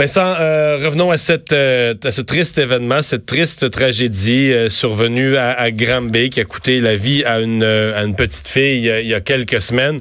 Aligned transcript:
Vincent, 0.00 0.36
euh, 0.38 0.78
revenons 0.84 1.10
à, 1.10 1.18
cette, 1.18 1.52
euh, 1.52 1.92
à 2.04 2.12
ce 2.12 2.22
triste 2.22 2.56
événement, 2.56 3.02
cette 3.02 3.26
triste 3.26 3.68
tragédie 3.68 4.52
euh, 4.52 4.70
survenue 4.70 5.36
à, 5.36 5.50
à 5.50 5.72
Granby 5.72 6.30
qui 6.30 6.38
a 6.38 6.44
coûté 6.44 6.78
la 6.78 6.94
vie 6.94 7.24
à 7.24 7.40
une, 7.40 7.64
à 7.64 8.04
une 8.04 8.14
petite 8.14 8.46
fille 8.46 8.86
il 8.86 9.08
y 9.08 9.14
a 9.14 9.20
quelques 9.20 9.60
semaines. 9.60 10.00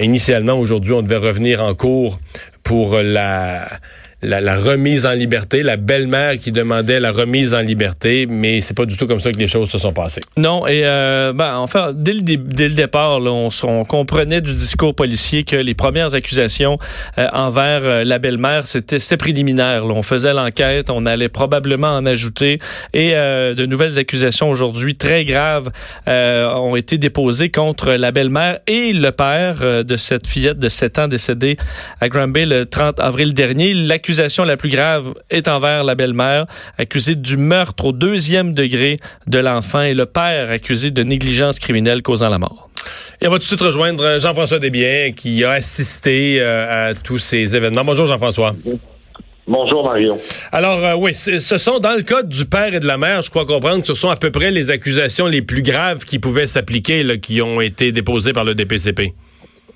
initialement, 0.00 0.54
aujourd'hui, 0.54 0.92
on 0.92 1.02
devait 1.02 1.16
revenir 1.16 1.60
en 1.60 1.74
cours 1.74 2.20
pour 2.62 3.02
la 3.02 3.66
la, 4.24 4.56
remise 4.56 5.06
en 5.06 5.12
liberté, 5.12 5.62
la 5.62 5.76
belle-mère 5.76 6.38
qui 6.38 6.52
demandait 6.52 7.00
la 7.00 7.12
remise 7.12 7.54
en 7.54 7.60
liberté, 7.60 8.26
mais 8.28 8.60
c'est 8.60 8.74
pas 8.74 8.86
du 8.86 8.96
tout 8.96 9.06
comme 9.06 9.20
ça 9.20 9.32
que 9.32 9.38
les 9.38 9.46
choses 9.46 9.70
se 9.70 9.78
sont 9.78 9.92
passées. 9.92 10.20
Non, 10.36 10.66
et 10.66 10.82
euh, 10.84 11.32
ben, 11.32 11.56
enfin, 11.56 11.92
dès 11.94 12.12
le, 12.12 12.22
dès 12.22 12.68
le 12.68 12.74
départ, 12.74 13.20
là, 13.20 13.30
on, 13.30 13.48
on, 13.64 13.84
comprenait 13.84 14.40
du 14.40 14.54
discours 14.54 14.94
policier 14.94 15.44
que 15.44 15.56
les 15.56 15.74
premières 15.74 16.14
accusations 16.14 16.78
euh, 17.18 17.26
envers 17.32 17.84
euh, 17.84 18.04
la 18.04 18.18
belle-mère, 18.18 18.66
c'était 18.66 18.98
préliminaire. 19.16 19.86
Là. 19.86 19.94
On 19.94 20.02
faisait 20.02 20.32
l'enquête, 20.32 20.90
on 20.90 21.06
allait 21.06 21.28
probablement 21.28 21.96
en 21.96 22.06
ajouter, 22.06 22.58
et 22.92 23.12
euh, 23.14 23.54
de 23.54 23.66
nouvelles 23.66 23.98
accusations 23.98 24.50
aujourd'hui 24.50 24.96
très 24.96 25.24
graves 25.24 25.70
ont 26.06 26.76
été 26.76 26.98
déposées 26.98 27.50
contre 27.50 27.92
la 27.92 28.10
belle-mère 28.10 28.58
et 28.66 28.92
le 28.92 29.10
père 29.12 29.84
de 29.84 29.96
cette 29.96 30.26
fillette 30.26 30.58
de 30.58 30.68
7 30.68 30.98
ans 30.98 31.08
décédée 31.08 31.56
à 32.00 32.08
Granby 32.08 32.44
le 32.44 32.66
30 32.66 33.00
avril 33.00 33.34
dernier. 33.34 33.74
L'accusation 34.14 34.44
la 34.44 34.56
plus 34.56 34.68
grave 34.68 35.14
est 35.28 35.48
envers 35.48 35.82
la 35.82 35.96
belle-mère, 35.96 36.44
accusée 36.78 37.16
du 37.16 37.36
meurtre 37.36 37.86
au 37.86 37.92
deuxième 37.92 38.54
degré 38.54 38.98
de 39.26 39.38
l'enfant 39.38 39.82
et 39.82 39.92
le 39.92 40.06
père 40.06 40.50
accusé 40.50 40.92
de 40.92 41.02
négligence 41.02 41.58
criminelle 41.58 42.00
causant 42.00 42.28
la 42.28 42.38
mort. 42.38 42.70
Et 43.20 43.26
on 43.26 43.30
va 43.30 43.38
tout 43.38 43.42
de 43.42 43.46
suite 43.48 43.60
rejoindre 43.60 44.20
Jean-François 44.20 44.60
Desbiens 44.60 45.12
qui 45.16 45.42
a 45.42 45.52
assisté 45.52 46.36
euh, 46.38 46.90
à 46.90 46.94
tous 46.94 47.18
ces 47.18 47.56
événements. 47.56 47.84
Bonjour 47.84 48.06
Jean-François. 48.06 48.54
Bonjour 49.48 49.84
Mario. 49.84 50.16
Alors 50.52 50.84
euh, 50.84 50.94
oui, 50.94 51.12
ce 51.12 51.58
sont 51.58 51.80
dans 51.80 51.94
le 51.94 52.02
cas 52.02 52.22
du 52.22 52.44
père 52.44 52.72
et 52.72 52.80
de 52.80 52.86
la 52.86 52.98
mère, 52.98 53.22
je 53.22 53.30
crois 53.30 53.44
comprendre 53.46 53.80
que 53.80 53.88
ce 53.88 53.94
sont 53.94 54.10
à 54.10 54.16
peu 54.16 54.30
près 54.30 54.52
les 54.52 54.70
accusations 54.70 55.26
les 55.26 55.42
plus 55.42 55.62
graves 55.62 56.04
qui 56.04 56.20
pouvaient 56.20 56.46
s'appliquer, 56.46 57.18
qui 57.20 57.42
ont 57.42 57.60
été 57.60 57.90
déposées 57.90 58.32
par 58.32 58.44
le 58.44 58.54
DPCP. 58.54 59.12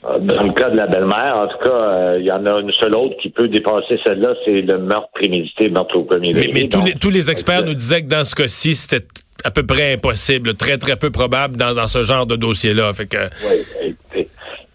Euh, 0.05 0.19
dans 0.21 0.45
le 0.45 0.53
cas 0.53 0.71
de 0.71 0.77
la 0.77 0.87
belle-mère, 0.87 1.37
en 1.37 1.49
tout 1.49 1.59
cas, 1.59 1.71
euh, 1.71 2.17
il 2.21 2.27
y 2.27 2.31
en 2.31 2.47
a 2.47 2.61
une 2.61 2.73
seule 2.73 2.95
autre 2.95 3.17
qui 3.21 3.31
peut 3.31 3.49
dépasser 3.49 3.99
celle-là, 4.07 4.35
c'est 4.45 4.63
le 4.63 4.79
meurtre 4.79 5.11
prémédité, 5.13 5.69
meurtre 5.69 5.97
au 5.97 6.05
premier 6.05 6.33
degré. 6.33 6.51
Mais, 6.55 6.69
tous, 6.69 6.85
les, 6.85 6.93
tous 6.95 7.11
les 7.11 7.31
experts 7.31 7.65
nous 7.65 7.75
disaient 7.75 8.03
que 8.03 8.09
dans 8.09 8.25
ce 8.25 8.35
cas-ci, 8.35 8.77
c'était 8.77 9.05
à 9.45 9.51
peu 9.51 9.67
près 9.67 9.95
impossible, 9.95 10.55
très, 10.55 10.79
très 10.79 10.97
peu 10.97 11.11
probable 11.11 11.57
dans, 11.57 11.75
dans 11.75 11.89
ce 11.89 12.03
genre 12.05 12.27
de 12.27 12.37
dossier-là. 12.37 12.93
Fait 12.93 13.07
que... 13.07 13.17
Oui, 13.45 14.27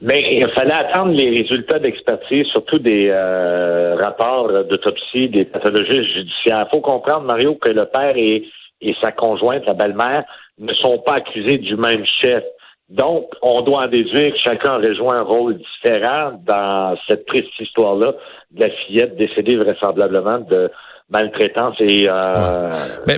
mais 0.05 0.21
il 0.33 0.45
fallait 0.49 0.73
attendre 0.73 1.13
les 1.13 1.29
résultats 1.29 1.79
d'expertise, 1.79 2.45
surtout 2.47 2.77
des 2.77 3.07
euh, 3.09 3.95
rapports 3.95 4.49
d'autopsie 4.65 5.29
des 5.29 5.45
pathologistes 5.45 6.13
judiciaires. 6.13 6.67
Il 6.67 6.75
faut 6.75 6.81
comprendre, 6.81 7.25
Mario, 7.25 7.55
que 7.55 7.69
le 7.69 7.85
père 7.85 8.17
et, 8.17 8.43
et 8.81 8.95
sa 9.01 9.13
conjointe, 9.13 9.63
la 9.65 9.73
belle-mère, 9.73 10.25
ne 10.59 10.73
sont 10.73 10.99
pas 10.99 11.15
accusés 11.15 11.57
du 11.57 11.77
même 11.77 12.03
chef. 12.21 12.43
Donc, 12.89 13.29
on 13.41 13.61
doit 13.61 13.85
en 13.85 13.87
déduire 13.87 14.33
que 14.33 14.39
chacun 14.39 14.75
aurait 14.75 14.95
joué 14.95 15.09
un 15.11 15.23
rôle 15.23 15.57
différent 15.57 16.39
dans 16.45 16.95
cette 17.07 17.25
triste 17.25 17.59
histoire-là 17.59 18.13
de 18.51 18.61
la 18.61 18.69
fillette 18.69 19.15
décédée 19.15 19.55
vraisemblablement 19.55 20.39
de 20.39 20.69
maltraitance. 21.09 21.75
Et 21.79 22.07
euh, 22.09 22.69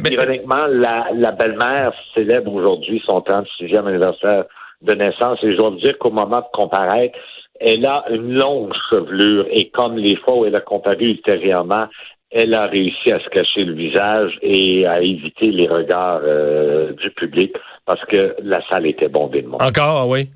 ironiquement, 0.09 0.65
la, 0.69 1.07
la 1.13 1.31
belle-mère 1.31 1.93
célèbre 2.13 2.53
aujourd'hui 2.53 3.01
son 3.05 3.19
36e 3.19 3.87
anniversaire 3.87 4.45
de 4.81 4.93
naissance. 4.93 5.39
Et 5.43 5.51
je 5.51 5.57
dois 5.57 5.71
vous 5.71 5.79
dire 5.79 5.97
qu'au 5.97 6.11
moment 6.11 6.39
de 6.39 6.51
comparaître, 6.53 7.17
elle 7.59 7.85
a 7.87 8.05
une 8.09 8.37
longue 8.37 8.73
chevelure 8.91 9.47
et 9.49 9.69
comme 9.69 9.97
les 9.97 10.15
fois 10.17 10.37
où 10.37 10.45
elle 10.45 10.55
a 10.55 10.61
comparé 10.61 11.05
ultérieurement, 11.05 11.87
elle 12.31 12.53
a 12.53 12.65
réussi 12.67 13.11
à 13.11 13.19
se 13.19 13.29
cacher 13.29 13.63
le 13.63 13.73
visage 13.73 14.37
et 14.41 14.85
à 14.85 15.01
éviter 15.01 15.51
les 15.51 15.67
regards 15.67 16.21
euh, 16.23 16.91
du 16.93 17.09
public 17.11 17.55
parce 17.85 18.03
que 18.05 18.35
la 18.41 18.61
salle 18.69 18.87
était 18.87 19.07
bondée 19.07 19.41
de 19.41 19.47
monde. 19.47 19.61
Encore, 19.61 19.97
ah 20.01 20.07
oui? 20.07 20.29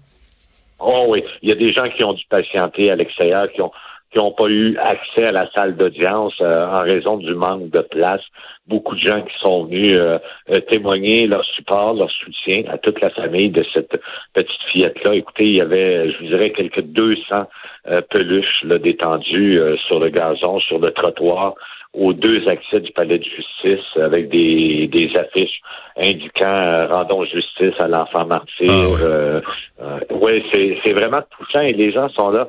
Oh 0.79 1.05
oui. 1.09 1.23
Il 1.41 1.49
y 1.49 1.51
a 1.51 1.55
des 1.55 1.73
gens 1.73 1.89
qui 1.89 2.03
ont 2.03 2.13
dû 2.13 2.23
patienter 2.29 2.89
à 2.91 2.95
l'extérieur, 2.95 3.51
qui 3.51 3.61
ont 3.61 3.71
qui 4.11 4.17
n'ont 4.17 4.31
pas 4.31 4.47
eu 4.47 4.75
accès 4.77 5.27
à 5.27 5.31
la 5.31 5.47
salle 5.51 5.75
d'audience 5.75 6.33
euh, 6.41 6.65
en 6.65 6.81
raison 6.81 7.17
du 7.17 7.35
manque 7.35 7.69
de 7.69 7.81
place. 7.81 8.21
Beaucoup 8.65 8.95
de 8.95 9.01
gens 9.01 9.21
qui 9.21 9.37
sont 9.39 9.65
venus 9.65 9.93
euh, 9.99 10.17
témoigner 10.71 11.27
leur 11.27 11.45
support, 11.45 11.93
leur 11.93 12.09
soutien 12.09 12.63
à 12.71 12.79
toute 12.79 12.99
la 13.01 13.11
famille 13.11 13.51
de 13.51 13.63
cette 13.71 14.01
petite 14.33 14.63
fillette-là. 14.71 15.13
Écoutez, 15.13 15.43
il 15.43 15.57
y 15.57 15.61
avait, 15.61 16.11
je 16.11 16.17
vous 16.17 16.25
dirais, 16.25 16.51
quelques 16.51 16.81
200 16.81 17.49
peluches 18.09 18.63
là, 18.63 18.79
détendues 18.79 19.61
sur 19.87 19.99
le 19.99 20.09
gazon, 20.09 20.59
sur 20.59 20.79
le 20.79 20.91
trottoir 20.91 21.53
aux 21.93 22.13
deux 22.13 22.47
accès 22.47 22.79
du 22.81 22.91
palais 22.91 23.17
de 23.17 23.23
justice 23.23 23.85
avec 23.97 24.29
des, 24.29 24.87
des 24.87 25.09
affiches 25.17 25.59
indiquant 25.97 26.61
euh, 26.61 26.87
rendons 26.87 27.25
justice 27.25 27.73
à 27.79 27.87
l'enfant 27.87 28.27
martyr. 28.27 28.69
Ah, 28.69 29.03
euh, 29.03 29.41
euh, 29.81 29.99
oui, 30.11 30.43
c'est 30.53 30.93
vraiment 30.93 31.21
touchant 31.37 31.61
et 31.61 31.73
les 31.73 31.91
gens 31.91 32.09
sont 32.09 32.29
là. 32.29 32.47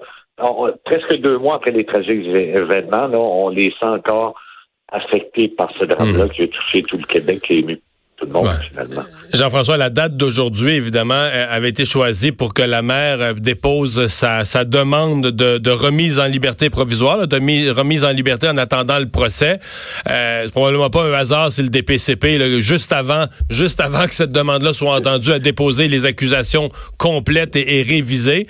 presque 0.84 1.16
deux 1.16 1.38
mois 1.38 1.56
après 1.56 1.70
les 1.70 1.86
tragiques 1.86 2.26
événements, 2.26 3.06
là, 3.06 3.18
on 3.18 3.48
les 3.48 3.72
sent 3.80 3.86
encore 3.86 4.34
affectés 4.92 5.48
par 5.48 5.70
ce 5.78 5.84
drame-là 5.84 6.26
mmh. 6.26 6.30
qui 6.30 6.42
a 6.42 6.48
touché 6.48 6.82
tout 6.82 6.96
le 6.96 7.04
Québec 7.04 7.44
et 7.48 7.58
ému 7.60 7.80
Jean-François, 9.32 9.76
la 9.76 9.90
date 9.90 10.16
d'aujourd'hui, 10.16 10.72
évidemment, 10.72 11.14
euh, 11.14 11.46
avait 11.48 11.70
été 11.70 11.84
choisie 11.84 12.32
pour 12.32 12.52
que 12.52 12.62
la 12.62 12.82
mère 12.82 13.20
euh, 13.20 13.32
dépose 13.32 14.08
sa, 14.08 14.44
demande 14.64 15.28
de, 15.28 15.70
remise 15.70 16.18
en 16.18 16.26
liberté 16.26 16.68
provisoire, 16.68 17.26
de 17.26 17.70
remise 17.70 18.04
en 18.04 18.10
liberté 18.10 18.48
en 18.48 18.56
attendant 18.56 18.98
le 18.98 19.08
procès. 19.08 19.58
Euh, 20.08 20.42
c'est 20.44 20.52
probablement 20.52 20.90
pas 20.90 21.04
un 21.04 21.12
hasard 21.12 21.52
si 21.52 21.62
le 21.62 21.68
DPCP, 21.68 22.60
juste 22.60 22.92
avant, 22.92 23.26
juste 23.48 23.80
avant 23.80 24.06
que 24.06 24.14
cette 24.14 24.32
demande-là 24.32 24.74
soit 24.74 24.94
entendue, 24.94 25.32
a 25.32 25.38
déposé 25.38 25.88
les 25.88 26.06
accusations 26.06 26.68
complètes 26.98 27.56
et, 27.56 27.82
révisées. 27.82 28.46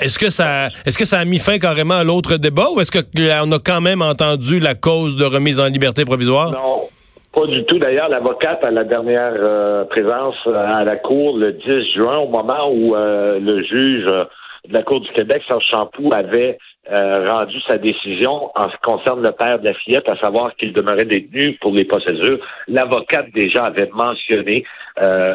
est-ce 0.00 0.18
que 0.18 0.30
ça, 0.30 0.68
est-ce 0.84 0.98
que 0.98 1.04
ça 1.04 1.20
a 1.20 1.24
mis 1.24 1.38
fin 1.38 1.58
carrément 1.58 1.94
à 1.94 2.04
l'autre 2.04 2.36
débat 2.36 2.68
ou 2.74 2.80
est-ce 2.80 2.90
qu'on 2.90 3.52
a 3.52 3.58
quand 3.58 3.80
même 3.80 4.02
entendu 4.02 4.58
la 4.58 4.74
cause 4.74 5.16
de 5.16 5.24
remise 5.24 5.60
en 5.60 5.66
liberté 5.66 6.04
provisoire? 6.04 6.50
Non. 6.50 6.88
Pas 7.36 7.46
du 7.48 7.66
tout. 7.66 7.78
D'ailleurs, 7.78 8.08
l'avocate 8.08 8.64
à 8.64 8.70
la 8.70 8.84
dernière 8.84 9.34
euh, 9.36 9.84
présence 9.84 10.36
euh, 10.46 10.54
à 10.56 10.84
la 10.84 10.96
Cour 10.96 11.36
le 11.36 11.52
10 11.52 11.92
juin, 11.94 12.16
au 12.16 12.28
moment 12.28 12.70
où 12.72 12.96
euh, 12.96 13.38
le 13.38 13.62
juge 13.62 14.06
de 14.06 14.72
la 14.72 14.82
Cour 14.82 15.02
du 15.02 15.10
Québec, 15.10 15.42
Serge 15.46 15.66
Champoux, 15.70 16.08
avait 16.14 16.56
rendu 16.88 17.60
sa 17.68 17.78
décision 17.78 18.48
en 18.54 18.70
ce 18.70 18.76
qui 18.76 18.82
concerne 18.84 19.20
le 19.20 19.32
père 19.32 19.58
de 19.58 19.66
la 19.66 19.74
fillette, 19.74 20.08
à 20.08 20.16
savoir 20.18 20.54
qu'il 20.54 20.72
demeurait 20.72 21.04
détenu 21.04 21.58
pour 21.60 21.72
les 21.72 21.84
procédures. 21.84 22.38
L'avocate 22.68 23.26
déjà 23.34 23.64
avait 23.64 23.90
mentionné 23.92 24.64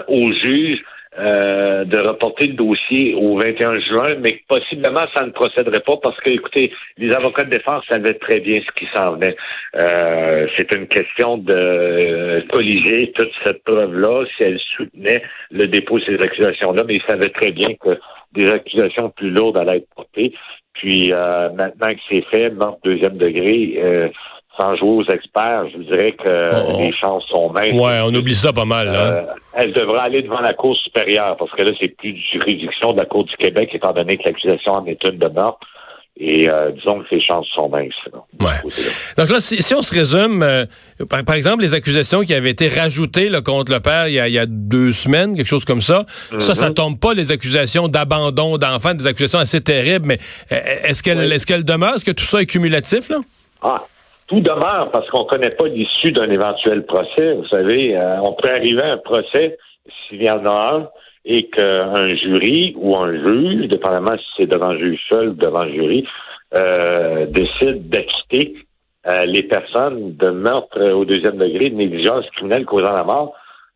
au 0.07 0.31
juge 0.43 0.79
euh, 1.19 1.83
de 1.83 1.99
reporter 1.99 2.47
le 2.47 2.53
dossier 2.53 3.13
au 3.15 3.37
21 3.37 3.79
juin, 3.79 4.15
mais 4.21 4.41
possiblement 4.47 5.05
ça 5.13 5.25
ne 5.25 5.31
procéderait 5.31 5.81
pas 5.81 5.97
parce 5.97 6.17
que, 6.21 6.31
écoutez, 6.31 6.71
les 6.97 7.13
avocats 7.13 7.43
de 7.43 7.49
défense 7.49 7.83
savaient 7.89 8.13
très 8.13 8.39
bien 8.39 8.55
ce 8.65 8.71
qui 8.79 8.87
s'en 8.93 9.13
venait. 9.15 9.35
Euh, 9.75 10.47
c'est 10.57 10.73
une 10.73 10.87
question 10.87 11.37
de 11.37 12.45
colliger 12.49 13.11
toute 13.11 13.31
cette 13.43 13.61
preuve-là 13.65 14.23
si 14.37 14.43
elle 14.43 14.59
soutenait 14.77 15.21
le 15.51 15.67
dépôt 15.67 15.99
de 15.99 16.05
ces 16.05 16.15
accusations-là, 16.15 16.83
mais 16.87 16.95
ils 16.95 17.09
savaient 17.09 17.29
très 17.29 17.51
bien 17.51 17.73
que 17.75 17.99
des 18.31 18.49
accusations 18.49 19.09
plus 19.09 19.31
lourdes 19.31 19.57
allaient 19.57 19.77
être 19.77 19.89
portées. 19.93 20.33
Puis 20.73 21.11
euh, 21.11 21.49
maintenant 21.51 21.93
que 21.93 21.99
c'est 22.09 22.25
fait, 22.27 22.49
mort 22.51 22.79
deuxième 22.83 23.17
degré, 23.17 23.73
euh, 23.83 24.07
sans 24.61 24.75
jouer 24.75 24.89
aux 24.89 25.11
experts, 25.11 25.65
je 25.71 25.77
vous 25.77 25.83
dirais 25.83 26.13
que 26.13 26.49
oh, 26.53 26.73
oh. 26.73 26.77
les 26.79 26.93
chances 26.93 27.23
sont 27.29 27.51
minces. 27.51 27.73
Ouais, 27.73 27.99
on 28.03 28.13
oublie 28.13 28.35
ça 28.35 28.53
pas 28.53 28.65
mal. 28.65 28.87
Là. 28.87 28.99
Euh, 28.99 29.21
elle 29.53 29.73
devrait 29.73 30.01
aller 30.01 30.21
devant 30.21 30.41
la 30.41 30.53
Cour 30.53 30.75
supérieure, 30.77 31.35
parce 31.37 31.51
que 31.51 31.61
là, 31.63 31.71
c'est 31.81 31.89
plus 31.89 32.13
de 32.13 32.19
juridiction 32.31 32.91
de 32.93 32.99
la 32.99 33.05
Cour 33.05 33.25
du 33.25 33.35
Québec, 33.37 33.69
étant 33.73 33.93
donné 33.93 34.17
que 34.17 34.23
l'accusation 34.25 34.73
en 34.73 34.85
est 34.85 35.03
une 35.03 35.17
de 35.17 35.27
mort. 35.27 35.59
Et 36.17 36.47
euh, 36.47 36.71
disons 36.71 36.99
que 36.99 37.15
les 37.15 37.21
chances 37.21 37.47
sont 37.55 37.69
minces. 37.69 37.93
Ouais. 38.39 38.71
Donc 39.17 39.29
là, 39.29 39.39
si, 39.39 39.73
on 39.73 39.81
se 39.81 39.93
résume, 39.93 40.43
euh, 40.43 40.65
par, 41.09 41.35
exemple, 41.35 41.63
les 41.63 41.73
accusations 41.73 42.21
qui 42.21 42.33
avaient 42.33 42.51
été 42.51 42.67
rajoutées 42.67 43.29
là, 43.29 43.41
contre 43.41 43.71
le 43.71 43.79
père 43.79 44.07
il 44.07 44.13
y, 44.13 44.37
a, 44.37 44.45
deux 44.45 44.91
semaines, 44.91 45.35
quelque 45.35 45.47
chose 45.47 45.65
comme 45.65 45.81
ça, 45.81 46.05
ça, 46.37 46.53
ça 46.53 46.67
mhm. 46.67 46.73
tombe 46.75 46.99
pas 46.99 47.13
les 47.13 47.31
accusations 47.31 47.87
d'abandon 47.87 48.57
d'enfants, 48.57 48.93
des 48.93 49.07
accusations 49.07 49.39
assez 49.39 49.61
terribles, 49.61 50.05
mais 50.05 50.19
est-ce 50.49 51.01
qu'elle 51.01 51.31
est-ce 51.31 51.47
qu'elle 51.47 51.63
demeure? 51.63 51.95
Est-ce 51.95 52.05
que 52.05 52.11
tout 52.11 52.25
ça 52.25 52.41
est 52.41 52.45
cumulatif? 52.45 53.09
là? 53.09 53.17
Ah, 53.63 53.81
tout 54.31 54.39
demeure 54.39 54.89
parce 54.93 55.09
qu'on 55.09 55.23
ne 55.23 55.27
connaît 55.27 55.55
pas 55.57 55.67
l'issue 55.67 56.13
d'un 56.13 56.29
éventuel 56.29 56.85
procès. 56.85 57.33
Vous 57.33 57.47
savez, 57.47 57.97
euh, 57.97 58.21
on 58.21 58.31
peut 58.31 58.49
arriver 58.49 58.81
à 58.81 58.93
un 58.93 58.97
procès 58.97 59.57
s'il 60.07 60.23
y 60.23 60.29
en 60.29 60.45
a 60.45 60.75
un 60.75 60.89
et 61.25 61.49
qu'un 61.49 62.15
jury 62.15 62.73
ou 62.77 62.97
un 62.97 63.11
juge, 63.11 63.67
dépendamment 63.67 64.17
si 64.17 64.25
c'est 64.37 64.45
devant 64.45 64.73
juge 64.77 64.99
seul 65.11 65.29
ou 65.29 65.33
devant 65.33 65.67
jury, 65.67 66.07
euh, 66.55 67.25
décide 67.25 67.89
d'acquitter 67.89 68.55
euh, 69.07 69.25
les 69.25 69.43
personnes 69.43 70.15
de 70.15 70.29
meurtre 70.29 70.81
au 70.81 71.03
deuxième 71.03 71.35
degré, 71.35 71.69
de 71.69 71.75
négligence 71.75 72.25
criminelle 72.29 72.65
causant 72.65 72.93
la 72.93 73.03
mort. 73.03 73.33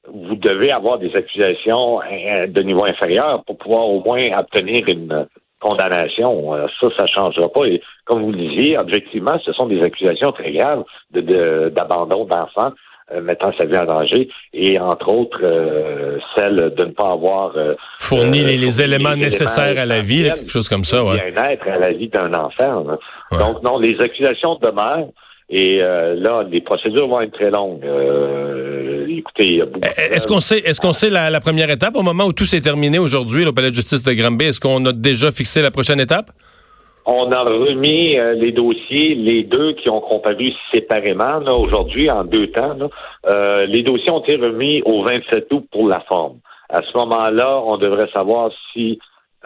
Vous 0.07 0.35
devez 0.35 0.71
avoir 0.71 0.99
des 0.99 1.11
accusations 1.15 1.99
de 2.47 2.61
niveau 2.61 2.85
inférieur 2.85 3.43
pour 3.43 3.57
pouvoir 3.57 3.89
au 3.89 4.01
moins 4.03 4.37
obtenir 4.37 4.87
une 4.87 5.27
condamnation. 5.65 6.53
ça, 6.79 6.87
ça 6.97 7.05
changera 7.07 7.49
pas. 7.49 7.65
Et 7.65 7.81
comme 8.05 8.23
vous 8.23 8.31
le 8.31 8.37
disiez, 8.37 8.77
objectivement, 8.77 9.37
ce 9.43 9.51
sont 9.53 9.67
des 9.67 9.81
accusations 9.81 10.31
très 10.31 10.51
graves 10.51 10.83
d'abandon 11.11 12.25
de, 12.25 12.29
d'enfants 12.29 12.73
euh, 13.11 13.21
mettant 13.21 13.51
sa 13.59 13.67
vie 13.67 13.77
en 13.77 13.85
danger 13.85 14.27
et 14.51 14.79
entre 14.79 15.09
autres 15.09 15.37
euh, 15.43 16.17
celle 16.35 16.73
de 16.75 16.85
ne 16.85 16.91
pas 16.91 17.11
avoir 17.11 17.55
euh, 17.55 17.75
fourni 17.99 18.39
les, 18.39 18.81
éléments 18.81 19.15
nécessaires 19.15 19.79
à 19.79 19.85
la 19.85 20.01
vie, 20.01 20.23
quelque 20.23 20.49
chose 20.49 20.67
comme 20.67 20.83
ça, 20.83 21.03
ouais. 21.03 21.31
Bien-être 21.31 21.67
à 21.67 21.77
la 21.77 21.91
vie 21.91 22.07
d'un 22.07 22.33
enfant. 22.33 22.83
Donc 23.31 23.61
non, 23.61 23.77
les 23.77 23.95
accusations 24.01 24.55
demeurent. 24.55 25.09
Et 25.49 25.77
là, 25.79 26.43
les 26.49 26.61
procédures 26.61 27.07
vont 27.07 27.21
être 27.21 27.33
très 27.33 27.51
longues. 27.51 27.85
écoutez, 29.07 29.61
est-ce 30.11 30.27
qu'on 30.27 30.39
sait, 30.39 30.59
est-ce 30.59 30.81
qu'on 30.81 30.93
sait 30.93 31.09
la, 31.09 31.39
première 31.39 31.69
étape 31.69 31.95
au 31.95 32.01
moment 32.01 32.25
où 32.25 32.33
tout 32.33 32.45
s'est 32.45 32.61
terminé 32.61 32.97
aujourd'hui 32.97 33.45
au 33.45 33.53
palais 33.53 33.69
de 33.69 33.75
justice 33.75 34.03
de 34.03 34.13
Granby? 34.13 34.45
Est-ce 34.45 34.59
qu'on 34.59 34.83
a 34.85 34.91
déjà 34.91 35.31
fixé 35.31 35.61
la 35.61 35.71
prochaine 35.71 35.99
étape? 35.99 36.31
On 37.07 37.31
a 37.31 37.43
remis 37.43 38.17
euh, 38.17 38.33
les 38.33 38.51
dossiers, 38.51 39.13
les 39.13 39.43
deux 39.43 39.73
qui 39.73 39.91
ont 39.91 40.01
comparu 40.01 40.51
séparément 40.73 41.37
aujourd'hui 41.55 42.09
en 42.09 42.23
deux 42.23 42.47
temps. 42.47 42.89
Euh, 43.31 43.67
les 43.67 43.83
dossiers 43.83 44.11
ont 44.11 44.21
été 44.21 44.37
remis 44.37 44.81
au 44.85 45.03
27 45.03 45.47
août 45.53 45.65
pour 45.71 45.87
la 45.87 45.99
forme. 45.99 46.39
À 46.67 46.81
ce 46.81 46.97
moment-là, 46.97 47.61
on 47.63 47.77
devrait 47.77 48.09
savoir 48.11 48.49
si 48.73 48.97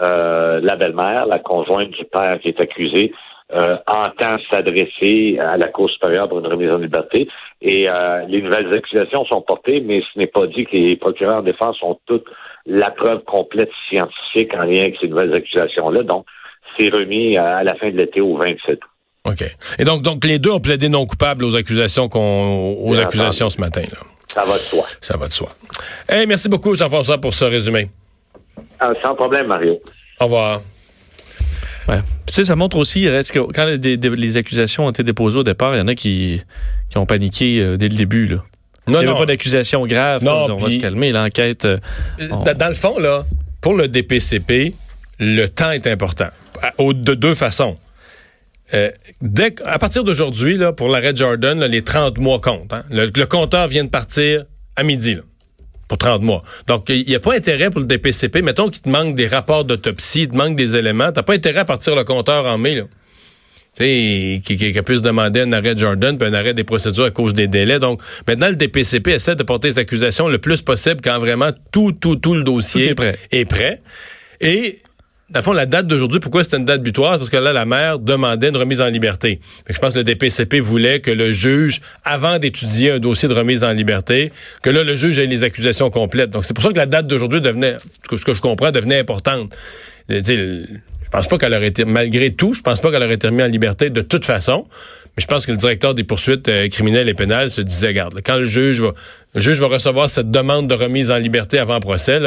euh, 0.01 0.61
la 0.63 0.77
belle-mère, 0.77 1.25
la 1.25 1.39
conjointe 1.39 1.89
du 1.89 2.05
père 2.05 2.39
qui 2.39 2.47
est 2.47 2.61
accusé, 3.51 3.75
entend 3.87 4.37
s'adresser 4.51 5.39
à 5.39 5.57
la 5.57 5.67
Cour 5.67 5.89
supérieure 5.89 6.29
pour 6.29 6.39
une 6.39 6.47
remise 6.47 6.71
en 6.71 6.77
liberté. 6.77 7.27
Et 7.61 7.87
les 8.27 8.41
nouvelles 8.41 8.75
accusations 8.75 9.25
sont 9.25 9.41
portées, 9.41 9.81
mais 9.81 10.01
ce 10.13 10.19
n'est 10.19 10.27
pas 10.27 10.47
dit 10.47 10.65
que 10.65 10.77
les 10.77 10.95
procureurs 10.95 11.43
de 11.43 11.51
défense 11.51 11.77
ont 11.83 11.99
toute 12.05 12.25
la 12.65 12.91
preuve 12.91 13.23
complète 13.25 13.71
scientifique 13.89 14.53
en 14.53 14.63
lien 14.63 14.81
avec 14.81 14.95
ces 15.01 15.07
nouvelles 15.07 15.33
accusations-là. 15.35 16.03
Donc, 16.03 16.25
c'est 16.77 16.89
remis 16.89 17.37
à 17.37 17.63
la 17.63 17.75
fin 17.75 17.89
de 17.89 17.97
l'été 17.97 18.21
au 18.21 18.37
27 18.37 18.75
août. 18.75 18.79
OK. 19.25 19.43
Et 19.77 19.83
donc, 19.83 20.01
donc 20.01 20.23
les 20.23 20.39
deux 20.39 20.51
ont 20.51 20.59
plaidé 20.59 20.87
non 20.87 21.05
coupables 21.05 21.43
aux 21.43 21.55
accusations 21.55 22.07
qu'on, 22.07 22.77
aux 22.79 22.97
accusations 22.97 23.49
ce 23.49 23.59
matin. 23.59 23.81
Là. 23.81 23.99
Ça 24.27 24.45
va 24.45 24.53
de 24.53 24.59
soi. 24.59 24.85
Ça 25.01 25.17
va 25.17 25.27
de 25.27 25.33
soi. 25.33 25.49
Hey, 26.07 26.25
merci 26.27 26.47
beaucoup, 26.49 26.75
Jean-François, 26.75 27.17
pour 27.17 27.33
ce 27.33 27.45
résumé. 27.45 27.87
Ah, 28.79 28.93
sans 29.01 29.15
problème, 29.15 29.47
Mario. 29.47 29.79
Au 30.19 30.25
revoir. 30.25 30.61
Ouais. 31.87 31.99
Tu 32.29 32.35
sais, 32.35 32.43
ça 32.43 32.55
montre 32.55 32.77
aussi, 32.77 33.09
reste 33.09 33.31
que 33.31 33.39
quand 33.39 33.65
les, 33.65 34.37
accusations 34.37 34.85
ont 34.85 34.91
été 34.91 35.03
déposées 35.03 35.39
au 35.39 35.43
départ, 35.43 35.75
il 35.75 35.79
y 35.79 35.81
en 35.81 35.87
a 35.87 35.95
qui, 35.95 36.41
qui 36.89 36.97
ont 36.99 37.07
paniqué 37.07 37.59
euh, 37.59 37.75
dès 37.75 37.87
le 37.87 37.95
début. 37.95 38.27
Là. 38.27 38.43
Non, 38.87 39.01
il 39.01 39.05
n'y 39.05 39.09
avait 39.09 39.19
pas 39.19 39.25
d'accusation 39.25 39.85
grave. 39.87 40.23
Non, 40.23 40.47
on 40.51 40.57
va 40.57 40.69
se 40.69 40.77
calmer. 40.77 41.11
L'enquête. 41.11 41.65
Euh, 41.65 41.79
dans 42.19 42.67
le 42.67 42.75
fond, 42.75 42.99
là, 42.99 43.25
pour 43.61 43.73
le 43.73 43.87
DPCP, 43.87 44.73
le 45.19 45.47
temps 45.47 45.71
est 45.71 45.87
important. 45.87 46.29
De 46.79 47.15
deux 47.15 47.33
façons. 47.33 47.77
Euh, 48.73 48.91
dès, 49.21 49.55
à 49.65 49.79
partir 49.79 50.03
d'aujourd'hui, 50.03 50.57
là, 50.57 50.71
pour 50.71 50.89
l'arrêt 50.89 51.15
Jordan, 51.15 51.63
les 51.65 51.83
30 51.83 52.19
mois 52.19 52.39
comptent. 52.39 52.71
Hein. 52.71 52.83
Le, 52.91 53.25
compteur 53.25 53.67
vient 53.67 53.83
de 53.83 53.89
partir 53.89 54.45
à 54.75 54.83
midi. 54.83 55.17
Pour 55.89 55.97
30 55.97 56.21
mois. 56.21 56.43
Donc, 56.67 56.87
il 56.87 57.05
n'y 57.05 57.15
a 57.15 57.19
pas 57.19 57.35
intérêt 57.35 57.69
pour 57.69 57.81
le 57.81 57.87
DPCP. 57.87 58.41
Mettons 58.41 58.69
qu'il 58.69 58.83
te 58.83 58.87
manque 58.87 59.15
des 59.15 59.27
rapports 59.27 59.65
d'autopsie, 59.65 60.21
il 60.21 60.29
te 60.29 60.35
manque 60.37 60.55
des 60.55 60.77
éléments. 60.77 61.11
T'as 61.11 61.23
pas 61.23 61.33
intérêt 61.33 61.59
à 61.59 61.65
partir 61.65 61.95
le 61.95 62.05
compteur 62.05 62.45
en 62.45 62.57
mai. 62.57 62.75
Là. 62.75 62.83
Tu 63.75 63.83
sais, 63.83 64.41
qui, 64.45 64.55
qui, 64.55 64.81
puisse 64.81 65.01
demander 65.01 65.41
un 65.41 65.51
arrêt 65.51 65.75
Jordan 65.75 66.17
puis 66.17 66.27
un 66.27 66.33
arrêt 66.33 66.53
des 66.53 66.63
procédures 66.63 67.05
à 67.05 67.11
cause 67.11 67.33
des 67.33 67.47
délais. 67.47 67.79
Donc, 67.79 68.01
maintenant, 68.27 68.49
le 68.49 68.55
DPCP 68.55 69.11
essaie 69.11 69.35
de 69.35 69.43
porter 69.43 69.69
les 69.69 69.79
accusations 69.79 70.27
le 70.27 70.37
plus 70.37 70.61
possible 70.61 71.01
quand 71.03 71.19
vraiment 71.19 71.49
tout, 71.71 71.91
tout, 71.91 72.15
tout 72.15 72.35
le 72.35 72.43
dossier 72.43 72.89
est 72.89 72.95
prêt. 72.95 73.17
Est 73.31 73.45
prêt. 73.45 73.81
Et 74.41 74.79
dans 75.29 75.53
la 75.53 75.65
date 75.65 75.87
d'aujourd'hui, 75.87 76.19
pourquoi 76.19 76.43
c'était 76.43 76.57
une 76.57 76.65
date 76.65 76.81
butoir? 76.81 77.17
Parce 77.17 77.29
que 77.29 77.37
là, 77.37 77.53
la 77.53 77.65
mère 77.65 77.99
demandait 77.99 78.49
une 78.49 78.57
remise 78.57 78.81
en 78.81 78.87
liberté. 78.87 79.39
je 79.69 79.77
pense 79.79 79.93
que 79.93 79.99
le 79.99 80.03
DPCP 80.03 80.59
voulait 80.59 80.99
que 81.01 81.11
le 81.11 81.31
juge, 81.31 81.81
avant 82.03 82.39
d'étudier 82.39 82.91
un 82.91 82.99
dossier 82.99 83.29
de 83.29 83.33
remise 83.33 83.63
en 83.63 83.71
liberté, 83.71 84.31
que 84.63 84.69
là, 84.69 84.83
le 84.83 84.95
juge 84.95 85.19
ait 85.19 85.27
les 85.27 85.43
accusations 85.43 85.89
complètes. 85.89 86.31
Donc, 86.31 86.45
c'est 86.45 86.53
pour 86.53 86.63
ça 86.63 86.71
que 86.71 86.77
la 86.77 86.85
date 86.85 87.07
d'aujourd'hui 87.07 87.41
devenait, 87.41 87.77
ce 88.11 88.23
que 88.23 88.33
je 88.33 88.41
comprends, 88.41 88.71
devenait 88.71 88.99
importante. 88.99 89.55
Je 90.09 91.17
pense 91.17 91.27
pas 91.27 91.37
qu'elle 91.39 91.53
aurait 91.53 91.67
été, 91.67 91.85
malgré 91.85 92.33
tout, 92.33 92.53
je 92.53 92.61
pense 92.61 92.79
pas 92.81 92.91
qu'elle 92.91 93.01
aurait 93.01 93.15
été 93.15 93.27
remise 93.27 93.45
en 93.45 93.49
liberté 93.49 93.89
de 93.89 94.01
toute 94.01 94.25
façon. 94.25 94.67
Mais 95.17 95.23
je 95.23 95.27
pense 95.27 95.45
que 95.45 95.51
le 95.51 95.57
directeur 95.57 95.95
des 95.95 96.03
poursuites 96.03 96.47
euh, 96.47 96.69
criminelles 96.69 97.09
et 97.09 97.15
pénales 97.15 97.49
se 97.49 97.61
disait, 97.61 97.87
regarde, 97.87 98.21
quand 98.23 98.37
le 98.37 98.45
juge 98.45 98.81
va, 98.81 98.93
le 99.35 99.41
juge 99.41 99.59
va 99.59 99.67
recevoir 99.67 100.09
cette 100.09 100.31
demande 100.31 100.67
de 100.67 100.73
remise 100.73 101.11
en 101.11 101.17
liberté 101.17 101.59
avant 101.59 101.79
procès, 101.79 102.19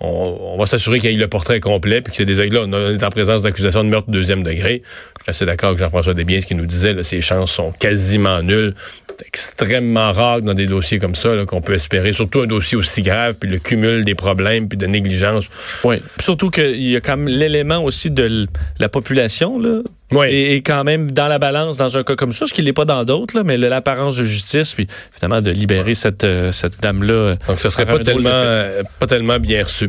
on, 0.00 0.56
va 0.58 0.66
s'assurer 0.66 1.00
qu'il 1.00 1.10
y 1.10 1.14
ait 1.14 1.16
le 1.16 1.28
portrait 1.28 1.60
complet, 1.60 2.02
puis 2.02 2.10
que 2.10 2.16
c'est 2.16 2.26
des 2.26 2.50
là, 2.50 2.60
on 2.66 2.72
est 2.72 3.02
en 3.02 3.10
présence 3.10 3.42
d'accusations 3.42 3.82
de 3.82 3.88
meurtre 3.88 4.10
deuxième 4.10 4.42
degré. 4.42 4.82
Je 5.18 5.22
suis 5.22 5.30
assez 5.30 5.46
d'accord 5.46 5.70
avec 5.70 5.78
Jean-François 5.78 6.12
Desbiens, 6.12 6.40
ce 6.40 6.46
qu'il 6.46 6.58
nous 6.58 6.66
disait, 6.66 6.92
là, 6.92 7.02
ces 7.02 7.22
chances 7.22 7.52
sont 7.52 7.72
quasiment 7.72 8.42
nulles. 8.42 8.74
C'est 9.08 9.26
extrêmement 9.26 10.12
rare 10.12 10.42
dans 10.42 10.54
des 10.54 10.66
dossiers 10.66 10.98
comme 10.98 11.14
ça 11.14 11.30
qu'on 11.46 11.62
peut 11.62 11.74
espérer, 11.74 12.12
surtout 12.12 12.40
un 12.40 12.46
dossier 12.46 12.76
aussi 12.76 13.00
grave, 13.00 13.36
puis 13.40 13.48
le 13.48 13.58
cumul 13.58 14.04
des 14.04 14.14
problèmes, 14.14 14.68
puis 14.68 14.76
de 14.76 14.86
négligence. 14.86 15.46
Oui, 15.84 15.96
surtout 16.18 16.50
qu'il 16.50 16.82
y 16.82 16.96
a 16.96 17.00
quand 17.00 17.16
même 17.16 17.28
l'élément 17.28 17.82
aussi 17.82 18.10
de 18.10 18.46
la 18.78 18.88
population, 18.90 19.58
là, 19.58 19.80
oui. 20.14 20.28
Et, 20.28 20.62
quand 20.62 20.84
même 20.84 21.10
dans 21.10 21.28
la 21.28 21.38
balance 21.38 21.78
dans 21.78 21.96
un 21.96 22.04
cas 22.04 22.16
comme 22.16 22.32
ça, 22.32 22.46
ce 22.46 22.54
qui 22.54 22.62
n'est 22.62 22.72
pas 22.72 22.84
dans 22.84 23.04
d'autres, 23.04 23.42
mais 23.42 23.56
l'apparence 23.56 24.16
de 24.16 24.24
justice, 24.24 24.74
puis 24.74 24.86
finalement 25.12 25.42
de 25.42 25.50
libérer 25.50 25.94
cette, 25.94 26.24
euh, 26.24 26.52
cette 26.52 26.80
dame-là. 26.80 27.36
Donc, 27.48 27.60
ce 27.60 27.70
serait 27.70 27.86
pas 27.86 27.98
tellement, 27.98 28.30
euh, 28.32 28.82
pas 28.98 29.06
tellement 29.06 29.38
bien 29.38 29.62
reçu. 29.64 29.82